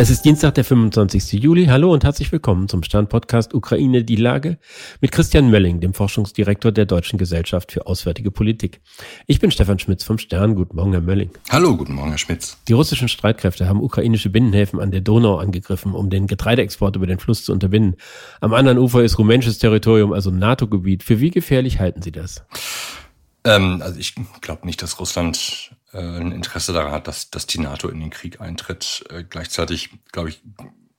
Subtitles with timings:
[0.00, 1.42] Es ist Dienstag, der 25.
[1.42, 1.66] Juli.
[1.66, 4.56] Hallo und herzlich willkommen zum Stern-Podcast Ukraine die Lage
[5.02, 8.80] mit Christian Mölling, dem Forschungsdirektor der Deutschen Gesellschaft für Auswärtige Politik.
[9.26, 10.54] Ich bin Stefan Schmitz vom Stern.
[10.54, 11.28] Guten Morgen, Herr Mölling.
[11.50, 12.56] Hallo, guten Morgen, Herr Schmitz.
[12.66, 17.18] Die russischen Streitkräfte haben ukrainische Binnenhäfen an der Donau angegriffen, um den Getreideexport über den
[17.18, 17.96] Fluss zu unterbinden.
[18.40, 21.02] Am anderen Ufer ist rumänisches Territorium, also NATO-Gebiet.
[21.02, 22.42] Für wie gefährlich halten Sie das?
[23.44, 27.88] Ähm, also ich glaube nicht, dass Russland ein Interesse daran hat, dass, dass die NATO
[27.88, 29.04] in den Krieg eintritt.
[29.10, 30.42] Äh, gleichzeitig, glaube ich,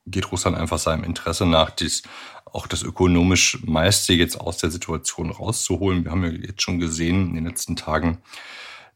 [0.06, 2.04] geht Russland einfach seinem Interesse nach, dies,
[2.46, 6.04] auch das ökonomisch meiste jetzt aus der Situation rauszuholen.
[6.04, 8.22] Wir haben ja jetzt schon gesehen in den letzten Tagen,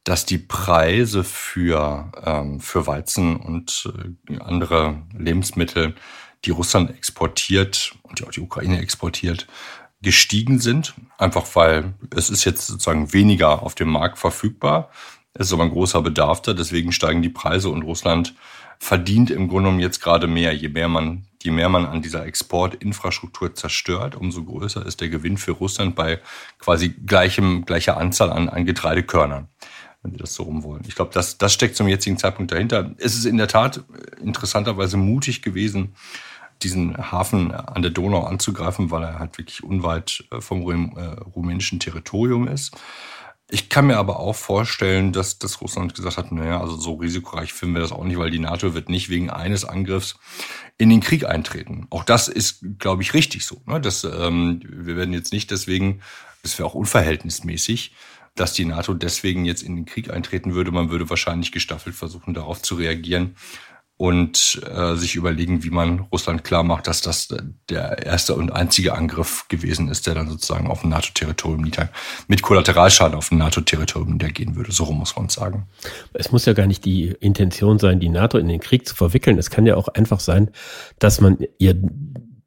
[0.03, 3.91] dass die Preise für, ähm, für Weizen und
[4.29, 5.95] äh, andere Lebensmittel,
[6.43, 9.47] die Russland exportiert und die auch die Ukraine exportiert,
[10.01, 10.93] gestiegen sind.
[11.17, 14.91] Einfach weil es ist jetzt sozusagen weniger auf dem Markt verfügbar.
[15.37, 18.33] Es ist aber ein großer Bedarf da, deswegen steigen die Preise und Russland
[18.79, 20.53] verdient im Grunde genommen jetzt gerade mehr.
[20.53, 25.37] Je mehr man, je mehr man an dieser Exportinfrastruktur zerstört, umso größer ist der Gewinn
[25.37, 26.19] für Russland bei
[26.59, 29.49] quasi gleichem, gleicher Anzahl an, an Getreidekörnern,
[30.01, 30.83] wenn Sie das so rum wollen.
[30.87, 32.91] Ich glaube, das, das steckt zum jetzigen Zeitpunkt dahinter.
[32.97, 33.83] Es ist in der Tat
[34.21, 35.95] interessanterweise mutig gewesen,
[36.63, 40.61] diesen Hafen an der Donau anzugreifen, weil er halt wirklich unweit äh, vom
[40.95, 41.03] äh,
[41.35, 42.73] rumänischen Territorium ist.
[43.47, 47.53] Ich kann mir aber auch vorstellen, dass, dass Russland gesagt hat, naja, also so risikoreich
[47.53, 50.17] finden wir das auch nicht, weil die NATO wird nicht wegen eines Angriffs
[50.79, 51.85] in den Krieg eintreten.
[51.91, 53.61] Auch das ist, glaube ich, richtig so.
[53.67, 53.79] Ne?
[53.79, 56.01] Das, ähm, wir werden jetzt nicht deswegen,
[56.41, 57.93] das wäre auch unverhältnismäßig,
[58.33, 60.71] dass die NATO deswegen jetzt in den Krieg eintreten würde.
[60.71, 63.35] Man würde wahrscheinlich gestaffelt versuchen, darauf zu reagieren
[63.97, 67.29] und äh, sich überlegen, wie man Russland klar macht, dass das
[67.69, 71.89] der erste und einzige Angriff gewesen ist, der dann sozusagen auf ein NATO-Territorium nieder,
[72.27, 74.73] mit Kollateralschaden auf ein NATO-Territorium niedergehen würde.
[74.73, 75.67] So rum muss man sagen.
[76.13, 79.37] Es muss ja gar nicht die Intention sein, die NATO in den Krieg zu verwickeln.
[79.37, 80.51] Es kann ja auch einfach sein,
[80.99, 81.81] dass man ihr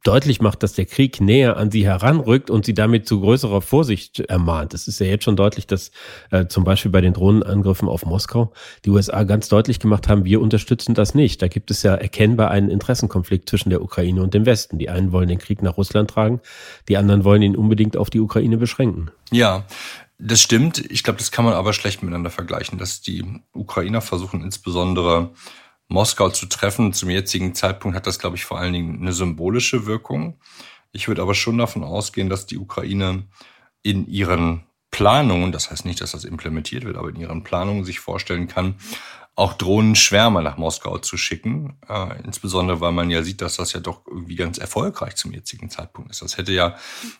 [0.03, 4.19] deutlich macht, dass der Krieg näher an sie heranrückt und sie damit zu größerer Vorsicht
[4.21, 4.73] ermahnt.
[4.73, 5.91] Es ist ja jetzt schon deutlich, dass
[6.31, 8.53] äh, zum Beispiel bei den Drohnenangriffen auf Moskau
[8.85, 11.41] die USA ganz deutlich gemacht haben, wir unterstützen das nicht.
[11.41, 14.77] Da gibt es ja erkennbar einen Interessenkonflikt zwischen der Ukraine und dem Westen.
[14.77, 16.39] Die einen wollen den Krieg nach Russland tragen,
[16.87, 19.11] die anderen wollen ihn unbedingt auf die Ukraine beschränken.
[19.31, 19.65] Ja,
[20.17, 20.79] das stimmt.
[20.91, 23.23] Ich glaube, das kann man aber schlecht miteinander vergleichen, dass die
[23.53, 25.31] Ukrainer versuchen insbesondere
[25.89, 26.93] Moskau zu treffen.
[26.93, 30.39] Zum jetzigen Zeitpunkt hat das, glaube ich, vor allen Dingen eine symbolische Wirkung.
[30.91, 33.23] Ich würde aber schon davon ausgehen, dass die Ukraine
[33.83, 37.99] in ihren Planungen, das heißt nicht, dass das implementiert wird, aber in ihren Planungen sich
[37.99, 38.75] vorstellen kann,
[39.35, 41.77] auch Drohnenschwärme nach Moskau zu schicken.
[41.87, 45.69] Äh, insbesondere, weil man ja sieht, dass das ja doch irgendwie ganz erfolgreich zum jetzigen
[45.69, 46.21] Zeitpunkt ist.
[46.21, 46.75] Das hätte ja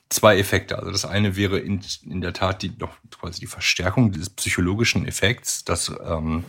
[0.10, 0.78] zwei Effekte.
[0.78, 5.08] Also das eine wäre in, in der Tat die, doch quasi die Verstärkung des psychologischen
[5.08, 6.44] Effekts, dass ähm,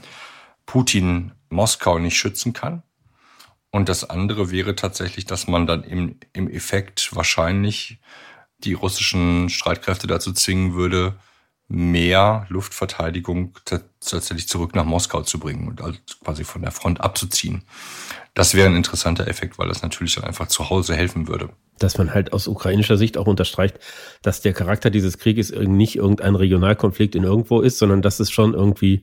[0.70, 2.84] Putin Moskau nicht schützen kann.
[3.72, 7.98] Und das andere wäre tatsächlich, dass man dann im, im Effekt wahrscheinlich
[8.58, 11.16] die russischen Streitkräfte dazu zwingen würde,
[11.66, 17.64] mehr Luftverteidigung tatsächlich zurück nach Moskau zu bringen und also quasi von der Front abzuziehen.
[18.34, 21.50] Das wäre ein interessanter Effekt, weil das natürlich dann einfach zu Hause helfen würde.
[21.80, 23.80] Dass man halt aus ukrainischer Sicht auch unterstreicht,
[24.22, 28.54] dass der Charakter dieses Krieges nicht irgendein Regionalkonflikt in irgendwo ist, sondern dass es schon
[28.54, 29.02] irgendwie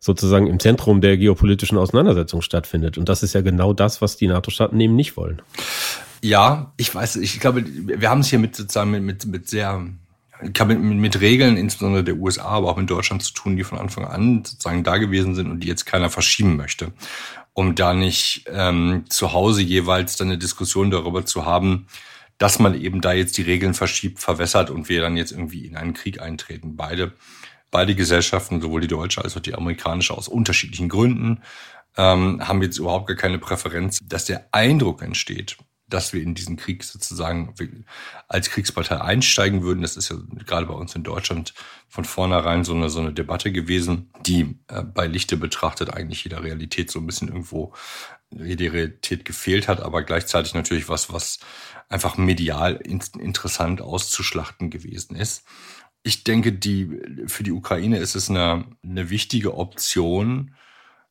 [0.00, 2.98] sozusagen im Zentrum der geopolitischen Auseinandersetzung stattfindet.
[2.98, 5.40] Und das ist ja genau das, was die NATO-Staaten eben nicht wollen.
[6.20, 9.84] Ja, ich weiß, ich glaube, wir haben es hier mit sozusagen mit, mit, mit sehr
[10.42, 14.04] mit, mit Regeln, insbesondere der USA, aber auch mit Deutschland zu tun, die von Anfang
[14.04, 16.92] an sozusagen da gewesen sind und die jetzt keiner verschieben möchte.
[17.52, 21.86] Um da nicht ähm, zu Hause jeweils dann eine Diskussion darüber zu haben,
[22.38, 25.76] dass man eben da jetzt die Regeln verschiebt, verwässert und wir dann jetzt irgendwie in
[25.76, 26.76] einen Krieg eintreten.
[26.76, 27.12] Beide
[27.74, 31.42] Beide Gesellschaften, sowohl die deutsche als auch die amerikanische, aus unterschiedlichen Gründen,
[31.96, 35.56] ähm, haben jetzt überhaupt gar keine Präferenz, dass der Eindruck entsteht,
[35.88, 37.52] dass wir in diesen Krieg sozusagen
[38.28, 39.82] als Kriegspartei einsteigen würden.
[39.82, 41.52] Das ist ja gerade bei uns in Deutschland
[41.88, 46.44] von vornherein so eine, so eine Debatte gewesen, die äh, bei Lichte betrachtet eigentlich jeder
[46.44, 47.74] Realität so ein bisschen irgendwo
[48.30, 51.40] die Realität gefehlt hat, aber gleichzeitig natürlich was, was
[51.88, 55.42] einfach medial interessant auszuschlachten gewesen ist
[56.04, 60.54] ich denke, die, für die Ukraine ist es eine, eine wichtige Option,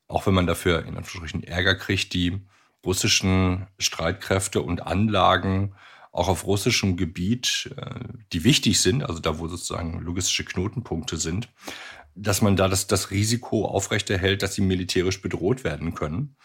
[0.07, 2.39] auch wenn man dafür in Anführungsstrichen Ärger kriegt, die
[2.85, 5.73] russischen Streitkräfte und Anlagen
[6.11, 8.01] auch auf russischem Gebiet, äh,
[8.31, 11.49] die wichtig sind, also da, wo sozusagen logistische Knotenpunkte sind,
[12.13, 16.35] dass man da das, das Risiko aufrechterhält, dass sie militärisch bedroht werden können.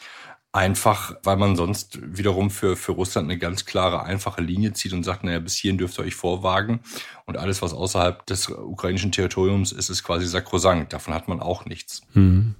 [0.52, 5.04] Einfach, weil man sonst wiederum für, für Russland eine ganz klare, einfache Linie zieht und
[5.04, 6.80] sagt, naja, bis hierhin dürft ihr euch vorwagen.
[7.26, 10.94] Und alles, was außerhalb des ukrainischen Territoriums ist, ist quasi sakrosankt.
[10.94, 12.00] Davon hat man auch nichts.
[12.14, 12.54] Hm.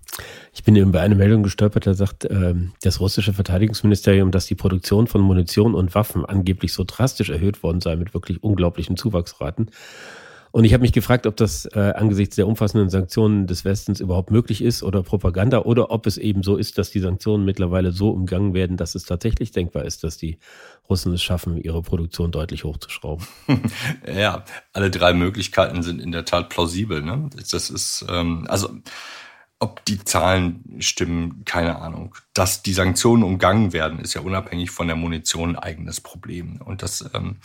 [0.53, 5.07] Ich bin über eine Meldung gestolpert, da sagt äh, das russische Verteidigungsministerium, dass die Produktion
[5.07, 9.71] von Munition und Waffen angeblich so drastisch erhöht worden sei mit wirklich unglaublichen Zuwachsraten.
[10.59, 14.33] Und ich habe mich gefragt, ob das äh, angesichts der umfassenden Sanktionen des Westens überhaupt
[14.33, 18.11] möglich ist oder Propaganda oder ob es eben so ist, dass die Sanktionen mittlerweile so
[18.11, 20.41] umgangen werden, dass es tatsächlich denkbar ist, dass die
[20.91, 23.25] Russen es schaffen, ihre Produktion deutlich hochzuschrauben.
[24.13, 27.03] ja, alle drei Möglichkeiten sind in der Tat plausibel.
[27.03, 27.31] Ne?
[27.37, 28.69] Das ist ähm, also
[29.61, 32.17] ob die Zahlen stimmen, keine Ahnung.
[32.35, 36.61] Dass die Sanktionen umgangen werden, ist ja unabhängig von der Munition ein eigenes Problem.
[36.65, 37.37] Und dass ähm,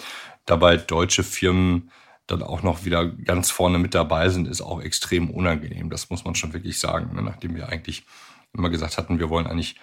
[0.47, 1.91] dabei deutsche Firmen
[2.27, 5.89] dann auch noch wieder ganz vorne mit dabei sind, ist auch extrem unangenehm.
[5.89, 7.21] Das muss man schon wirklich sagen, ne?
[7.21, 8.05] nachdem wir eigentlich
[8.53, 9.75] immer gesagt hatten, wir wollen eigentlich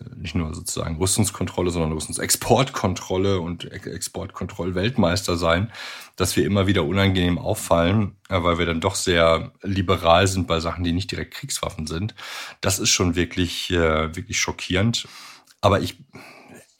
[0.00, 5.72] äh, nicht nur sozusagen Rüstungskontrolle, sondern Rüstungsexportkontrolle und Exportkontroll-Weltmeister sein,
[6.16, 10.60] dass wir immer wieder unangenehm auffallen, äh, weil wir dann doch sehr liberal sind bei
[10.60, 12.14] Sachen, die nicht direkt Kriegswaffen sind.
[12.60, 15.08] Das ist schon wirklich, äh, wirklich schockierend.
[15.60, 15.96] Aber ich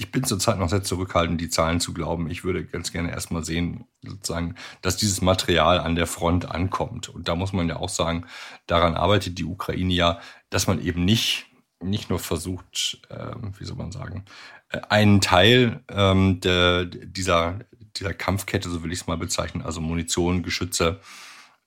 [0.00, 2.30] ich bin zurzeit noch sehr zurückhaltend, die Zahlen zu glauben.
[2.30, 7.08] Ich würde ganz gerne erstmal sehen, sozusagen, dass dieses Material an der Front ankommt.
[7.08, 8.24] Und da muss man ja auch sagen,
[8.68, 11.46] daran arbeitet die Ukraine ja, dass man eben nicht,
[11.82, 14.24] nicht nur versucht, äh, wie soll man sagen,
[14.68, 17.58] äh, einen Teil ähm, der, dieser,
[17.96, 21.00] dieser Kampfkette, so will ich es mal bezeichnen, also Munition, Geschütze,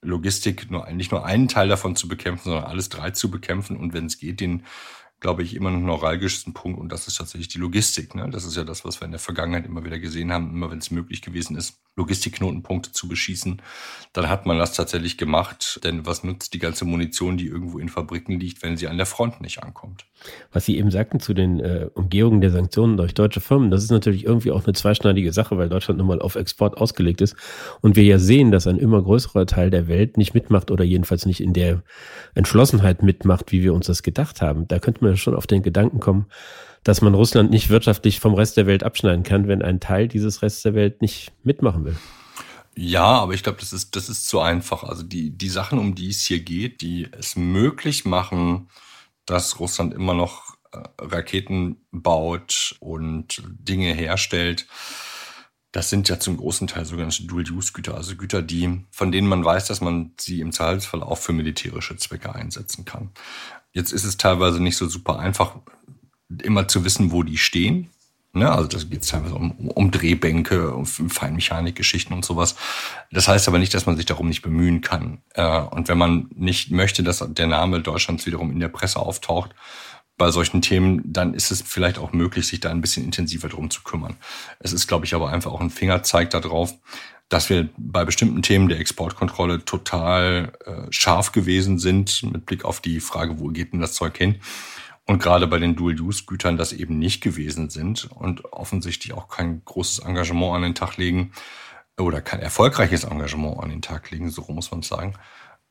[0.02, 3.94] Logistik, nur, nicht nur einen Teil davon zu bekämpfen, sondern alles drei zu bekämpfen und
[3.94, 4.64] wenn es geht, den
[5.22, 8.16] glaube ich, immer einen neuralgischsten Punkt und das ist tatsächlich die Logistik.
[8.16, 8.28] Ne?
[8.32, 10.80] Das ist ja das, was wir in der Vergangenheit immer wieder gesehen haben, immer wenn
[10.80, 13.62] es möglich gewesen ist, Logistikknotenpunkte zu beschießen,
[14.14, 15.80] dann hat man das tatsächlich gemacht.
[15.84, 19.06] Denn was nutzt die ganze Munition, die irgendwo in Fabriken liegt, wenn sie an der
[19.06, 20.06] Front nicht ankommt?
[20.52, 23.92] Was Sie eben sagten zu den äh, Umgehungen der Sanktionen durch deutsche Firmen, das ist
[23.92, 27.36] natürlich irgendwie auch eine zweischneidige Sache, weil Deutschland nun mal auf Export ausgelegt ist.
[27.82, 31.26] Und wir ja sehen, dass ein immer größerer Teil der Welt nicht mitmacht oder jedenfalls
[31.26, 31.84] nicht in der
[32.36, 34.68] Entschlossenheit mitmacht, wie wir uns das gedacht haben.
[34.68, 36.26] Da könnte man schon auf den Gedanken kommen,
[36.84, 40.42] dass man Russland nicht wirtschaftlich vom Rest der Welt abschneiden kann, wenn ein Teil dieses
[40.42, 41.96] Rest der Welt nicht mitmachen will.
[42.76, 44.84] Ja, aber ich glaube, das ist, das ist zu einfach.
[44.84, 48.70] Also die, die Sachen, um die es hier geht, die es möglich machen,
[49.26, 54.68] dass Russland immer noch äh, Raketen baut und Dinge herstellt,
[55.72, 59.68] das sind ja zum großen Teil sogenannte Dual-Use-Güter, also Güter, die, von denen man weiß,
[59.68, 63.12] dass man sie im Zweifelsfall auch für militärische Zwecke einsetzen kann.
[63.74, 65.56] Jetzt ist es teilweise nicht so super einfach,
[66.44, 67.90] immer zu wissen, wo die stehen.
[68.34, 68.50] Ne?
[68.50, 72.56] Also das geht teilweise um, um Drehbänke, um Feinmechanikgeschichten und sowas.
[73.12, 75.22] Das heißt aber nicht, dass man sich darum nicht bemühen kann.
[75.34, 79.54] Äh, und wenn man nicht möchte, dass der Name Deutschlands wiederum in der Presse auftaucht,
[80.22, 83.72] bei solchen Themen, dann ist es vielleicht auch möglich, sich da ein bisschen intensiver drum
[83.72, 84.18] zu kümmern.
[84.60, 86.76] Es ist, glaube ich, aber einfach auch ein Fingerzeig darauf,
[87.28, 92.82] dass wir bei bestimmten Themen der Exportkontrolle total äh, scharf gewesen sind mit Blick auf
[92.82, 94.36] die Frage, wo geht denn das Zeug hin?
[95.08, 100.06] Und gerade bei den Dual-Use-Gütern das eben nicht gewesen sind und offensichtlich auch kein großes
[100.06, 101.32] Engagement an den Tag legen
[102.00, 105.16] oder kein erfolgreiches Engagement an den Tag legen, so muss man sagen.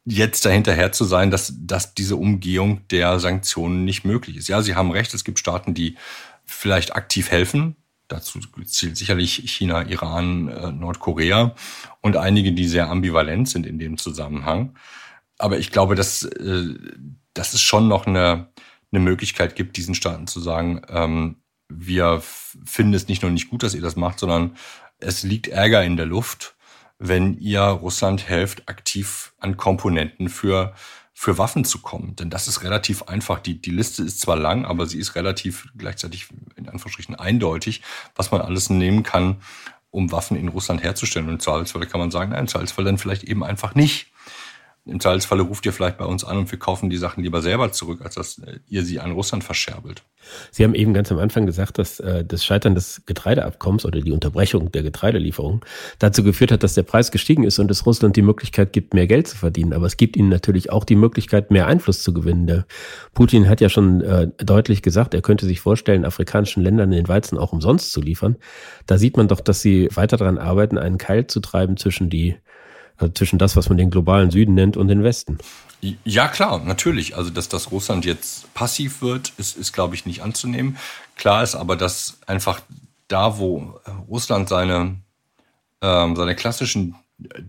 [0.04, 4.48] Jetzt dahinterher zu sein, dass, dass diese Umgehung der Sanktionen nicht möglich ist.
[4.48, 5.96] Ja, Sie haben recht, es gibt Staaten, die
[6.46, 7.76] vielleicht aktiv helfen.
[8.08, 11.54] Dazu zählt sicherlich China, Iran, äh, Nordkorea
[12.00, 14.74] und einige, die sehr ambivalent sind in dem Zusammenhang.
[15.38, 16.74] Aber ich glaube, dass, äh,
[17.34, 18.48] dass es schon noch eine,
[18.90, 21.36] eine Möglichkeit gibt, diesen Staaten zu sagen, ähm,
[21.68, 22.20] wir
[22.64, 24.56] finden es nicht nur nicht gut, dass ihr das macht, sondern
[24.98, 26.56] es liegt Ärger in der Luft,
[27.00, 30.74] wenn ihr Russland helft, aktiv an Komponenten für,
[31.14, 32.14] für Waffen zu kommen.
[32.14, 33.40] Denn das ist relativ einfach.
[33.40, 37.80] Die, die Liste ist zwar lang, aber sie ist relativ gleichzeitig in Anführungsstrichen eindeutig,
[38.14, 39.40] was man alles nehmen kann,
[39.90, 41.26] um Waffen in Russland herzustellen.
[41.26, 44.09] Und im Zweifelsfall kann man sagen, nein, im Zweifelsfall dann vielleicht eben einfach nicht.
[44.90, 47.70] Im Zweifelsfalle ruft ihr vielleicht bei uns an und wir kaufen die Sachen lieber selber
[47.70, 50.02] zurück, als dass äh, ihr sie an Russland verscherbelt.
[50.50, 54.10] Sie haben eben ganz am Anfang gesagt, dass äh, das Scheitern des Getreideabkommens oder die
[54.10, 55.64] Unterbrechung der Getreidelieferung
[56.00, 59.06] dazu geführt hat, dass der Preis gestiegen ist und es Russland die Möglichkeit gibt, mehr
[59.06, 59.72] Geld zu verdienen.
[59.74, 62.48] Aber es gibt ihnen natürlich auch die Möglichkeit, mehr Einfluss zu gewinnen.
[62.48, 62.66] Der
[63.14, 67.38] Putin hat ja schon äh, deutlich gesagt, er könnte sich vorstellen, afrikanischen Ländern den Weizen
[67.38, 68.36] auch umsonst zu liefern.
[68.86, 72.36] Da sieht man doch, dass sie weiter daran arbeiten, einen Keil zu treiben zwischen die
[73.00, 75.38] also zwischen das, was man den globalen Süden nennt und den Westen.
[76.04, 77.16] Ja, klar, natürlich.
[77.16, 80.76] Also, dass das Russland jetzt passiv wird, ist, ist glaube ich, nicht anzunehmen.
[81.16, 82.60] Klar ist aber, dass einfach
[83.08, 84.96] da, wo Russland seine,
[85.80, 86.96] ähm, seine klassischen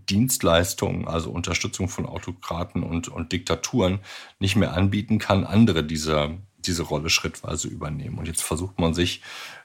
[0.10, 4.00] Dienstleistungen, also Unterstützung von Autokraten und, und Diktaturen,
[4.40, 8.18] nicht mehr anbieten kann, andere diese, diese Rolle schrittweise übernehmen.
[8.18, 9.22] Und jetzt versucht man sich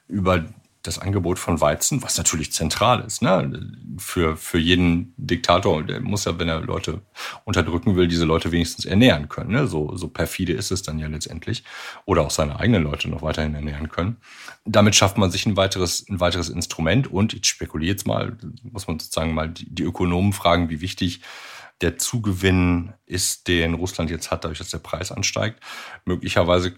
[0.09, 0.45] über
[0.87, 3.71] das Angebot von Weizen, was natürlich zentral ist, ne?
[3.99, 7.01] Für, für jeden Diktator, der muss ja, wenn er Leute
[7.45, 9.53] unterdrücken will, diese Leute wenigstens ernähren können.
[9.53, 9.67] Ne?
[9.67, 11.65] So, so perfide ist es dann ja letztendlich.
[12.05, 14.19] Oder auch seine eigenen Leute noch weiterhin ernähren können.
[14.65, 18.87] Damit schafft man sich ein weiteres, ein weiteres Instrument und ich spekuliere jetzt mal, muss
[18.87, 21.23] man sozusagen mal die, die Ökonomen fragen, wie wichtig
[21.81, 25.61] der Zugewinn ist, den Russland jetzt hat, dadurch, dass der Preis ansteigt.
[26.05, 26.75] Möglicherweise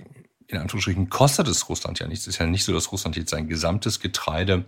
[0.48, 2.26] in Anführungsstrichen kostet es Russland ja nichts.
[2.26, 4.64] Es ist ja nicht so, dass Russland jetzt sein gesamtes Getreide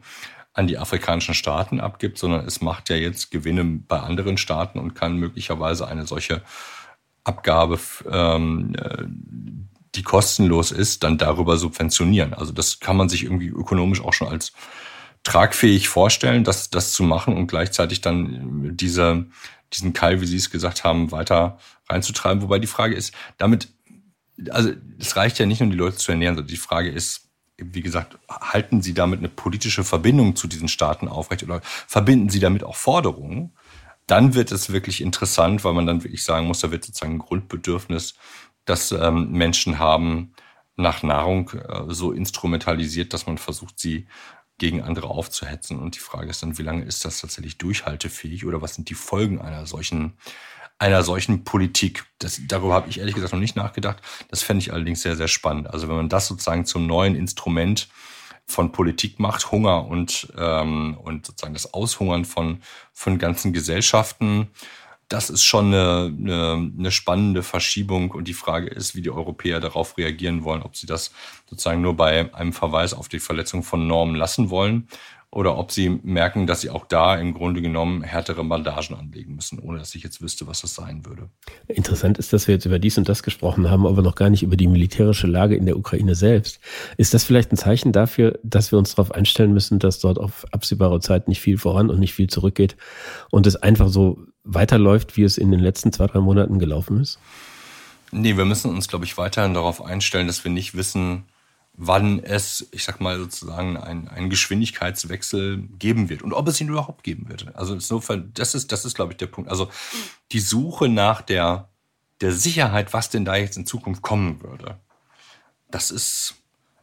[0.52, 4.94] an die afrikanischen Staaten abgibt, sondern es macht ja jetzt Gewinne bei anderen Staaten und
[4.94, 6.42] kann möglicherweise eine solche
[7.24, 7.78] Abgabe,
[8.10, 9.04] ähm, äh,
[9.94, 12.34] die kostenlos ist, dann darüber subventionieren.
[12.34, 14.52] Also das kann man sich irgendwie ökonomisch auch schon als
[15.22, 19.26] tragfähig vorstellen, das, das zu machen und gleichzeitig dann diese,
[19.72, 21.58] diesen Keil, wie Sie es gesagt haben, weiter
[21.88, 22.42] reinzutreiben.
[22.42, 23.68] Wobei die Frage ist, damit
[24.50, 27.82] also es reicht ja nicht nur, die Leute zu ernähren, sondern die Frage ist, wie
[27.82, 32.64] gesagt, halten Sie damit eine politische Verbindung zu diesen Staaten aufrecht oder verbinden Sie damit
[32.64, 33.52] auch Forderungen?
[34.06, 37.18] Dann wird es wirklich interessant, weil man dann wirklich sagen muss, da wird sozusagen ein
[37.18, 38.14] Grundbedürfnis,
[38.64, 40.32] das ähm, Menschen haben,
[40.76, 44.06] nach Nahrung äh, so instrumentalisiert, dass man versucht, sie
[44.58, 45.78] gegen andere aufzuhetzen.
[45.78, 48.94] Und die Frage ist dann, wie lange ist das tatsächlich durchhaltefähig oder was sind die
[48.94, 50.14] Folgen einer solchen
[50.80, 52.06] einer solchen Politik.
[52.18, 53.98] Das, darüber habe ich ehrlich gesagt noch nicht nachgedacht.
[54.28, 55.68] Das fände ich allerdings sehr, sehr spannend.
[55.70, 57.88] Also wenn man das sozusagen zum neuen Instrument
[58.46, 62.62] von Politik macht, Hunger und, ähm, und sozusagen das Aushungern von,
[62.94, 64.48] von ganzen Gesellschaften,
[65.08, 68.12] das ist schon eine, eine, eine spannende Verschiebung.
[68.12, 71.12] Und die Frage ist, wie die Europäer darauf reagieren wollen, ob sie das
[71.48, 74.88] sozusagen nur bei einem Verweis auf die Verletzung von Normen lassen wollen
[75.32, 79.60] oder ob sie merken, dass sie auch da im Grunde genommen härtere Bandagen anlegen müssen,
[79.60, 81.30] ohne dass ich jetzt wüsste, was das sein würde.
[81.68, 84.42] Interessant ist, dass wir jetzt über dies und das gesprochen haben, aber noch gar nicht
[84.42, 86.58] über die militärische Lage in der Ukraine selbst.
[86.96, 90.46] Ist das vielleicht ein Zeichen dafür, dass wir uns darauf einstellen müssen, dass dort auf
[90.50, 92.76] absehbare Zeit nicht viel voran und nicht viel zurückgeht
[93.30, 97.20] und es einfach so weiterläuft, wie es in den letzten zwei, drei Monaten gelaufen ist?
[98.10, 101.24] Nee, wir müssen uns, glaube ich, weiterhin darauf einstellen, dass wir nicht wissen,
[101.82, 106.68] wann es, ich sag mal sozusagen, einen, einen Geschwindigkeitswechsel geben wird und ob es ihn
[106.68, 107.56] überhaupt geben wird.
[107.56, 109.48] Also insofern, das ist, das ist, glaube ich, der Punkt.
[109.48, 109.70] Also
[110.32, 111.70] die Suche nach der,
[112.20, 114.78] der Sicherheit, was denn da jetzt in Zukunft kommen würde,
[115.70, 116.34] das ist,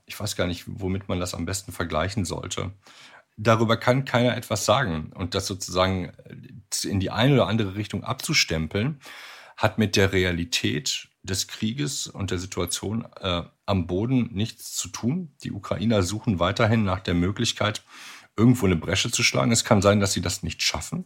[0.08, 2.72] ich weiß gar nicht, womit man das am besten vergleichen sollte.
[3.38, 5.12] Darüber kann keiner etwas sagen.
[5.14, 6.12] Und das sozusagen
[6.84, 9.00] in die eine oder andere Richtung abzustempeln,
[9.58, 15.32] hat mit der Realität des Krieges und der Situation äh, am Boden nichts zu tun.
[15.44, 17.84] Die Ukrainer suchen weiterhin nach der Möglichkeit,
[18.36, 19.52] irgendwo eine Bresche zu schlagen.
[19.52, 21.06] Es kann sein, dass sie das nicht schaffen.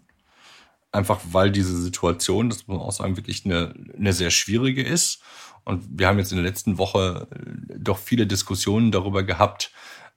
[0.92, 5.22] Einfach weil diese Situation, das muss man auch sagen, wirklich eine, eine sehr schwierige ist.
[5.64, 9.72] Und wir haben jetzt in der letzten Woche äh, doch viele Diskussionen darüber gehabt,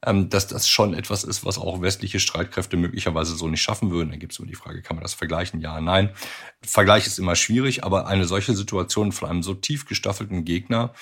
[0.05, 4.11] dass das schon etwas ist, was auch westliche Streitkräfte möglicherweise so nicht schaffen würden.
[4.11, 5.61] Dann gibt es immer die Frage, kann man das vergleichen?
[5.61, 6.11] Ja, nein.
[6.63, 10.93] Vergleich ist immer schwierig, aber eine solche Situation von einem so tief gestaffelten Gegner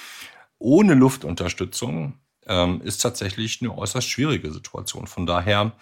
[0.59, 2.15] ohne Luftunterstützung
[2.47, 5.07] ähm, ist tatsächlich eine äußerst schwierige Situation.
[5.07, 5.73] Von daher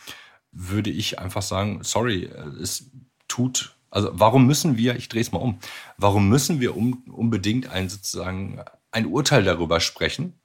[0.52, 2.90] würde ich einfach sagen, sorry, äh, es
[3.28, 5.58] tut, also warum müssen wir, ich drehe es mal um,
[5.96, 10.39] warum müssen wir um, unbedingt ein sozusagen ein Urteil darüber sprechen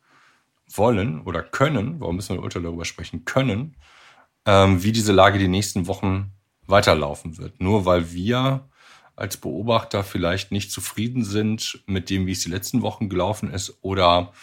[0.71, 3.75] wollen oder können, warum müssen wir Urteil darüber sprechen können,
[4.45, 6.31] ähm, wie diese Lage die nächsten Wochen
[6.67, 7.61] weiterlaufen wird.
[7.61, 8.67] Nur weil wir
[9.15, 13.77] als Beobachter vielleicht nicht zufrieden sind mit dem, wie es die letzten Wochen gelaufen ist
[13.81, 14.33] oder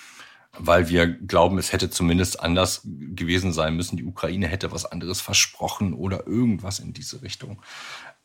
[0.58, 3.96] weil wir glauben, es hätte zumindest anders gewesen sein müssen.
[3.96, 7.62] Die Ukraine hätte was anderes versprochen oder irgendwas in diese Richtung.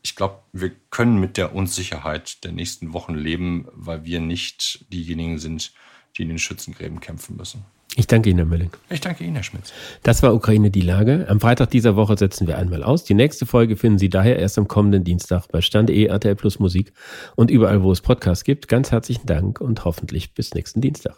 [0.02, 5.40] Ich glaube, wir können mit der Unsicherheit der nächsten Wochen leben, weil wir nicht diejenigen
[5.40, 5.74] sind,
[6.18, 7.66] die in den Schützengräben kämpfen müssen.
[7.98, 8.70] Ich danke Ihnen, Herr Mölling.
[8.92, 9.74] Ich danke Ihnen, Herr Schmitz.
[10.04, 11.26] Das war Ukraine die Lage.
[11.30, 13.04] Am Freitag dieser Woche setzen wir einmal aus.
[13.04, 16.94] Die nächste Folge finden Sie daher erst am kommenden Dienstag bei Stand.e, RTL Plus Musik
[17.36, 18.68] und überall, wo es Podcasts gibt.
[18.68, 21.18] Ganz herzlichen Dank und hoffentlich bis nächsten Dienstag.